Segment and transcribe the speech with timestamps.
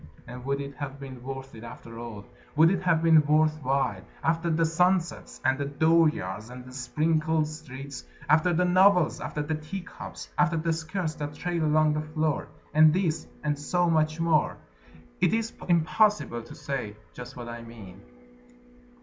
[0.25, 4.01] And would it have been worth it, after all, Would it have been worth while,
[4.23, 9.53] After the sunsets and the dooryards and the sprinkled streets, After the novels, after the
[9.53, 14.57] teacups, after the skirts that trail along the floor And this, and so much more?
[15.19, 18.01] It is impossible to say just what I mean!